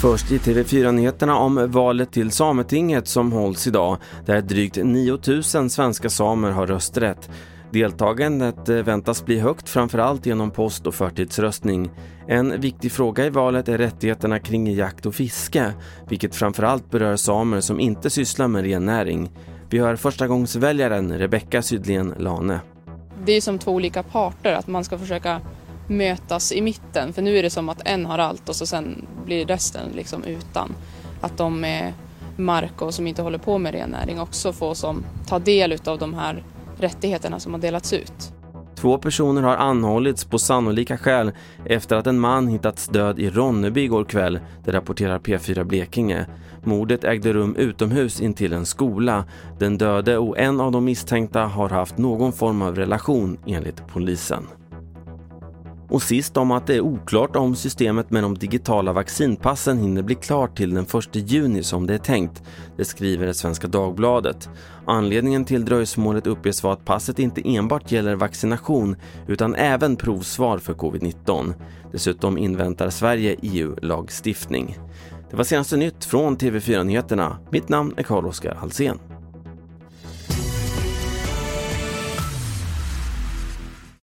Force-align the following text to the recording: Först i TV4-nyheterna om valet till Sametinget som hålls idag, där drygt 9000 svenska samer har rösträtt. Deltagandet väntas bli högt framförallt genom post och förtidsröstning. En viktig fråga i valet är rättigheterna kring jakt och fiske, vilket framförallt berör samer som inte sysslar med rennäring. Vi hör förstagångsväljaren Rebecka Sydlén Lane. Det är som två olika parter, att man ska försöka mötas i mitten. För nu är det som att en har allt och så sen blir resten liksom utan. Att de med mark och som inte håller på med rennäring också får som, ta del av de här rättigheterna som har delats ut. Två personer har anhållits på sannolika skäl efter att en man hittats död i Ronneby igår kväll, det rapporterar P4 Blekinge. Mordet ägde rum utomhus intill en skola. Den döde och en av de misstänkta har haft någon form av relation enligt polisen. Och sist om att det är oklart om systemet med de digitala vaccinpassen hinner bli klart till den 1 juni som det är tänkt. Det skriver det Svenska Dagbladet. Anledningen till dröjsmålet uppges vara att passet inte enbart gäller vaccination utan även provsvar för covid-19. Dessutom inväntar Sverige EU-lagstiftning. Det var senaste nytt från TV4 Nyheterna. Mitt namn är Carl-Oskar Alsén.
Först 0.00 0.32
i 0.32 0.38
TV4-nyheterna 0.38 1.36
om 1.36 1.70
valet 1.70 2.12
till 2.12 2.30
Sametinget 2.30 3.08
som 3.08 3.32
hålls 3.32 3.66
idag, 3.66 3.96
där 4.26 4.40
drygt 4.40 4.76
9000 4.76 5.70
svenska 5.70 6.10
samer 6.10 6.50
har 6.50 6.66
rösträtt. 6.66 7.30
Deltagandet 7.72 8.68
väntas 8.68 9.24
bli 9.24 9.38
högt 9.38 9.68
framförallt 9.68 10.26
genom 10.26 10.50
post 10.50 10.86
och 10.86 10.94
förtidsröstning. 10.94 11.90
En 12.28 12.60
viktig 12.60 12.92
fråga 12.92 13.26
i 13.26 13.30
valet 13.30 13.68
är 13.68 13.78
rättigheterna 13.78 14.38
kring 14.38 14.74
jakt 14.74 15.06
och 15.06 15.14
fiske, 15.14 15.72
vilket 16.08 16.34
framförallt 16.34 16.90
berör 16.90 17.16
samer 17.16 17.60
som 17.60 17.80
inte 17.80 18.10
sysslar 18.10 18.48
med 18.48 18.64
rennäring. 18.64 19.30
Vi 19.70 19.78
hör 19.78 19.96
förstagångsväljaren 19.96 21.18
Rebecka 21.18 21.62
Sydlén 21.62 22.14
Lane. 22.18 22.60
Det 23.24 23.32
är 23.32 23.40
som 23.40 23.58
två 23.58 23.72
olika 23.72 24.02
parter, 24.02 24.52
att 24.52 24.66
man 24.66 24.84
ska 24.84 24.98
försöka 24.98 25.40
mötas 25.86 26.52
i 26.52 26.60
mitten. 26.60 27.12
För 27.12 27.22
nu 27.22 27.38
är 27.38 27.42
det 27.42 27.50
som 27.50 27.68
att 27.68 27.88
en 27.88 28.06
har 28.06 28.18
allt 28.18 28.48
och 28.48 28.56
så 28.56 28.66
sen 28.66 29.06
blir 29.24 29.46
resten 29.46 29.90
liksom 29.94 30.24
utan. 30.24 30.74
Att 31.20 31.36
de 31.36 31.60
med 31.60 31.92
mark 32.36 32.82
och 32.82 32.94
som 32.94 33.06
inte 33.06 33.22
håller 33.22 33.38
på 33.38 33.58
med 33.58 33.72
rennäring 33.72 34.20
också 34.20 34.52
får 34.52 34.74
som, 34.74 35.04
ta 35.26 35.38
del 35.38 35.78
av 35.84 35.98
de 35.98 36.14
här 36.14 36.44
rättigheterna 36.78 37.40
som 37.40 37.54
har 37.54 37.60
delats 37.60 37.92
ut. 37.92 38.32
Två 38.80 38.98
personer 38.98 39.42
har 39.42 39.56
anhållits 39.56 40.24
på 40.24 40.38
sannolika 40.38 40.98
skäl 40.98 41.32
efter 41.64 41.96
att 41.96 42.06
en 42.06 42.20
man 42.20 42.48
hittats 42.48 42.88
död 42.88 43.18
i 43.18 43.30
Ronneby 43.30 43.80
igår 43.80 44.04
kväll, 44.04 44.40
det 44.64 44.72
rapporterar 44.72 45.18
P4 45.18 45.64
Blekinge. 45.64 46.26
Mordet 46.64 47.04
ägde 47.04 47.32
rum 47.32 47.56
utomhus 47.56 48.20
intill 48.20 48.52
en 48.52 48.66
skola. 48.66 49.24
Den 49.58 49.78
döde 49.78 50.18
och 50.18 50.38
en 50.38 50.60
av 50.60 50.72
de 50.72 50.84
misstänkta 50.84 51.40
har 51.40 51.68
haft 51.68 51.98
någon 51.98 52.32
form 52.32 52.62
av 52.62 52.76
relation 52.76 53.38
enligt 53.46 53.86
polisen. 53.86 54.46
Och 55.88 56.02
sist 56.02 56.36
om 56.36 56.50
att 56.50 56.66
det 56.66 56.74
är 56.74 56.80
oklart 56.80 57.36
om 57.36 57.56
systemet 57.56 58.10
med 58.10 58.22
de 58.22 58.38
digitala 58.38 58.92
vaccinpassen 58.92 59.78
hinner 59.78 60.02
bli 60.02 60.14
klart 60.14 60.56
till 60.56 60.74
den 60.74 60.84
1 60.84 60.90
juni 61.12 61.62
som 61.62 61.86
det 61.86 61.94
är 61.94 61.98
tänkt. 61.98 62.42
Det 62.76 62.84
skriver 62.84 63.26
det 63.26 63.34
Svenska 63.34 63.66
Dagbladet. 63.66 64.48
Anledningen 64.86 65.44
till 65.44 65.64
dröjsmålet 65.64 66.26
uppges 66.26 66.62
vara 66.62 66.72
att 66.72 66.84
passet 66.84 67.18
inte 67.18 67.42
enbart 67.44 67.92
gäller 67.92 68.14
vaccination 68.14 68.96
utan 69.26 69.54
även 69.54 69.96
provsvar 69.96 70.58
för 70.58 70.74
covid-19. 70.74 71.54
Dessutom 71.92 72.38
inväntar 72.38 72.90
Sverige 72.90 73.36
EU-lagstiftning. 73.42 74.78
Det 75.30 75.36
var 75.36 75.44
senaste 75.44 75.76
nytt 75.76 76.04
från 76.04 76.36
TV4 76.36 76.84
Nyheterna. 76.84 77.38
Mitt 77.50 77.68
namn 77.68 77.94
är 77.96 78.02
Carl-Oskar 78.02 78.58
Alsén. 78.62 78.98